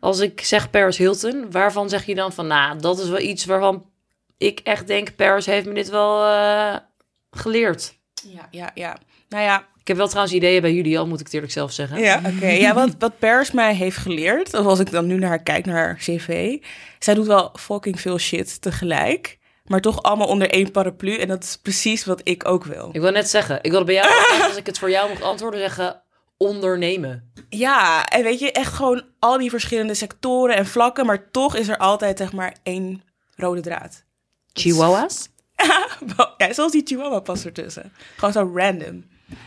[0.00, 3.44] Als ik zeg Paris Hilton, waarvan zeg je dan van, nou, dat is wel iets
[3.44, 3.84] waarvan
[4.38, 6.76] ik echt denk, Paris heeft me dit wel eh,
[7.30, 7.98] geleerd.
[8.22, 8.96] Ja, ja, ja.
[9.28, 11.72] Nou ja, Ik heb wel trouwens ideeën bij jullie, al moet ik het eerlijk zelf
[11.72, 12.00] zeggen.
[12.00, 12.46] Ja, oké.
[12.46, 15.66] Ja, wat, wat Paris mij heeft geleerd, of als ik dan nu naar haar kijk,
[15.66, 16.56] naar haar cv,
[16.98, 21.16] zij doet wel fucking veel shit tegelijk, maar toch allemaal onder één paraplu.
[21.16, 22.88] En dat is precies wat ik ook wil.
[22.92, 24.08] Ik wil net zeggen, ik wilde bij jou,
[24.42, 26.02] als ik het voor jou mocht antwoorden, zeggen
[26.36, 27.32] ondernemen.
[27.48, 31.68] Ja, en weet je, echt gewoon al die verschillende sectoren en vlakken, maar toch is
[31.68, 33.02] er altijd zeg maar één
[33.36, 34.04] rode draad.
[34.52, 35.28] Chihuahuas?
[36.36, 37.92] Ja, zoals die chihuahua past ertussen.
[38.16, 39.04] Gewoon zo random.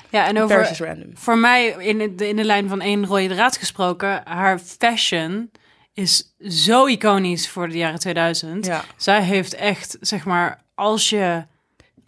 [0.10, 1.12] Ja, en over, is random.
[1.14, 5.52] voor mij in de, in de lijn van één rode draad gesproken, haar fashion
[5.94, 8.66] is zo iconisch voor de jaren 2000.
[8.66, 8.84] Ja.
[8.96, 11.46] Zij heeft echt, zeg maar, als je,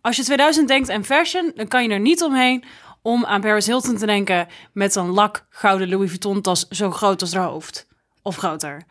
[0.01, 2.63] als je 2000 denkt en fashion, dan kan je er niet omheen
[3.01, 7.21] om aan Paris Hilton te denken met een lak gouden Louis Vuitton tas zo groot
[7.21, 7.87] als haar hoofd.
[8.21, 8.83] Of groter.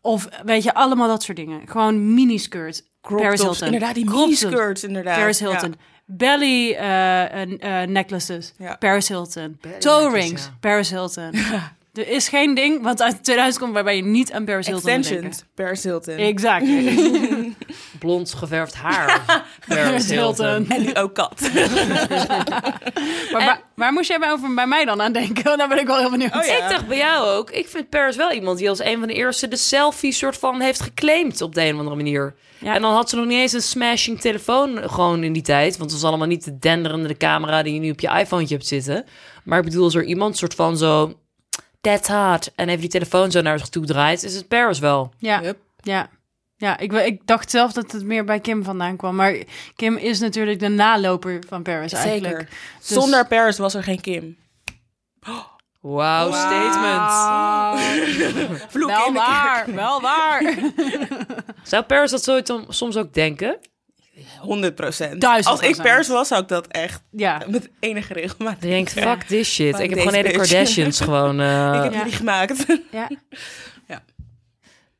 [0.00, 1.68] Of weet je, allemaal dat soort dingen.
[1.68, 2.86] Gewoon miniskirt.
[3.00, 3.66] Paris Hilton.
[3.66, 5.18] inderdaad, die miniskirts, inderdaad.
[5.18, 5.48] Paris Ja.
[5.50, 5.74] Hilton.
[6.06, 8.54] Belly eh, eh, eh, necklaces.
[8.58, 8.76] Ja.
[8.76, 9.58] Paris Hilton.
[9.78, 10.44] Toe rings.
[10.44, 10.56] ja.
[10.60, 11.32] Paris Hilton.
[11.98, 14.90] Er is geen ding wat uit 2000 komt waarbij je niet aan Paris Hilton.
[14.90, 16.14] Extensions, Paris Hilton.
[16.14, 16.64] Exact.
[17.98, 19.44] Blond geverfd haar.
[19.68, 20.68] Paris Hilton.
[20.68, 21.40] En nu ook kat.
[23.32, 25.44] Maar waar, waar moest jij bij, over, bij mij dan aan denken?
[25.44, 26.34] Want daar ben ik wel heel benieuwd.
[26.34, 26.64] Oh ja.
[26.64, 27.50] Ik dacht bij jou ook.
[27.50, 30.60] Ik vind Paris wel iemand die als een van de eerste de selfie soort van
[30.60, 32.34] heeft geclaimd op de een of andere manier.
[32.58, 32.74] Ja.
[32.74, 35.76] En dan had ze nog niet eens een smashing telefoon gewoon in die tijd.
[35.76, 38.66] Want het was allemaal niet de denderende camera die je nu op je iPhone hebt
[38.66, 39.04] zitten.
[39.44, 41.14] Maar ik bedoel, als er iemand soort van zo...
[41.88, 42.52] That's hard.
[42.54, 45.12] En even die telefoon zo naar zich toe draait, is het Paris wel.
[45.18, 46.08] Ja, ja.
[46.56, 49.14] Ja, ik, ik dacht zelf dat het meer bij Kim vandaan kwam.
[49.16, 49.36] Maar
[49.76, 52.36] Kim is natuurlijk de naloper van Paris eigenlijk.
[52.36, 52.48] Zeker.
[52.78, 54.36] Dus- Zonder Paris was er geen Kim.
[55.80, 57.10] Wauw, statement.
[58.70, 60.42] Vloek Wel in waar, wel waar.
[61.62, 63.58] Zou Paris dat zoiets dan soms ook denken?
[64.40, 65.24] 100 procent.
[65.24, 65.76] Als ik.
[65.76, 68.56] Paris was, zou ik dat echt Ja, met enige regelmaat.
[68.60, 69.74] Je denkt, fuck this shit.
[69.76, 70.30] Fuck ik heb gewoon hele.
[70.30, 71.40] Kardashians gewoon...
[71.40, 71.98] eh, ik heb Ja.
[71.98, 72.64] jullie gemaakt.
[72.90, 73.08] ja.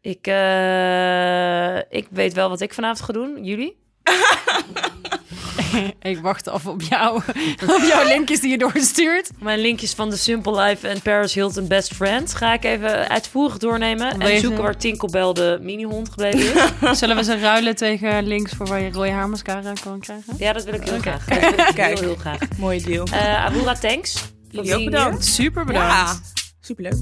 [0.01, 3.45] Ik, eh, ik weet wel wat ik vanavond ga doen.
[3.45, 3.87] Jullie?
[6.03, 7.17] Ik wacht af op jou,
[7.77, 9.31] op jouw linkjes die je doorstuurt.
[9.39, 13.59] Mijn linkjes van The Simple Life en Paris Hilton Best Friend ga ik even uitvoerig
[13.59, 14.21] doornemen.
[14.21, 16.99] En zoeken waar Tinkelbell de minihond gebleven is.
[16.99, 20.35] Zullen we ze ruilen tegen links voor waar je rode haarmascara kan krijgen?
[20.39, 21.25] ja, dat wil ik heel graag.
[21.25, 21.99] Dat wil ik Kijk.
[21.99, 22.39] heel, heel graag.
[22.59, 23.07] Mooie deal.
[23.13, 24.15] Eh Abura, thanks.
[24.51, 25.25] Jullie ook bedankt.
[25.25, 25.93] Super bedankt.
[25.93, 26.15] Ja,
[26.61, 26.97] superleuk.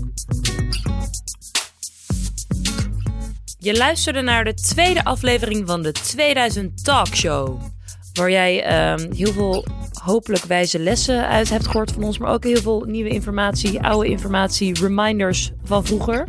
[3.66, 7.60] Je luisterde naar de tweede aflevering van de 2000 Talkshow.
[8.12, 9.64] Waar jij ehm, heel veel
[10.02, 12.18] hopelijk wijze lessen uit hebt gehoord van ons.
[12.18, 16.24] Maar ook heel veel nieuwe informatie, oude informatie, reminders van vroeger.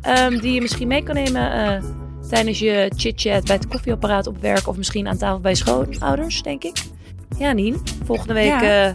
[0.00, 1.82] ehm, die je misschien mee kan nemen eh,
[2.28, 4.68] tijdens je chit-chat bij het koffieapparaat op werk.
[4.68, 6.76] Of misschien aan tafel bij schoonouders, denk ik.
[7.38, 7.82] Ja, Nien.
[8.04, 8.86] Volgende week Ja.
[8.86, 8.92] eh,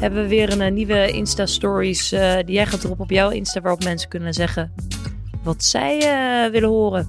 [0.00, 2.08] hebben we weer een eh, nieuwe Insta-stories
[2.44, 3.60] die jij gaat droppen op jouw Insta.
[3.60, 4.72] Waarop mensen kunnen zeggen
[5.42, 7.08] wat zij eh, willen horen.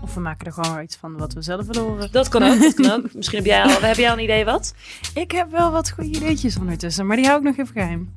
[0.00, 2.08] Of we maken er gewoon iets van wat we zelf willen horen.
[2.12, 2.60] Dat kan ook.
[2.60, 3.14] Dat kan ook.
[3.14, 4.74] Misschien heb jij, al, heb jij al een idee wat?
[5.14, 8.14] Ik heb wel wat goede ideetjes ondertussen, maar die hou ik nog even geheim.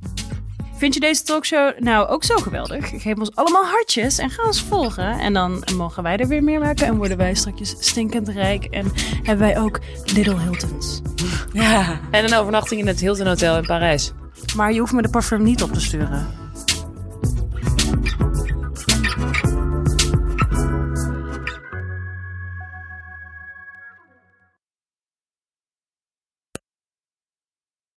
[0.77, 3.01] Vind je deze talkshow nou ook zo geweldig?
[3.01, 5.19] Geef ons allemaal hartjes en ga ons volgen.
[5.19, 8.65] En dan mogen wij er weer meer maken en worden wij straks stinkend rijk.
[8.65, 8.91] En
[9.23, 9.79] hebben wij ook
[10.13, 11.01] Little Hiltons.
[11.53, 11.99] Ja.
[12.11, 14.11] En een overnachting in het Hilton Hotel in Parijs.
[14.55, 16.44] Maar je hoeft me de parfum niet op te sturen.